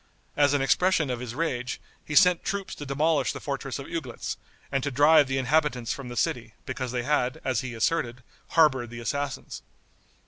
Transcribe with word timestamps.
As 0.35 0.55
an 0.55 0.63
expression 0.63 1.11
of 1.11 1.19
his 1.19 1.35
rage, 1.35 1.79
he 2.03 2.15
sent 2.15 2.43
troops 2.43 2.73
to 2.73 2.87
demolish 2.87 3.33
the 3.33 3.39
fortress 3.39 3.77
of 3.77 3.85
Uglitz, 3.85 4.35
and 4.71 4.81
to 4.81 4.89
drive 4.89 5.27
the 5.27 5.37
inhabitants 5.37 5.93
from 5.93 6.07
the 6.09 6.17
city, 6.17 6.55
because 6.65 6.91
they 6.91 7.03
had, 7.03 7.39
as 7.45 7.59
he 7.61 7.75
asserted, 7.75 8.23
harbored 8.47 8.89
the 8.89 8.99
assassins. 8.99 9.61